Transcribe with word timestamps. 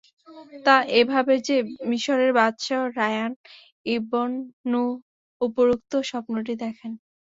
তা 0.65 0.75
এভাবে 0.99 1.35
যে, 1.47 1.57
মিসরের 1.89 2.31
বাদশাহ 2.37 2.81
রায়্যান 2.97 3.31
ইবন 3.87 4.29
নূহ 4.71 4.89
উপরোক্ত 5.41 5.91
স্বপ্নটি 6.09 6.53
দেখেন। 6.63 6.91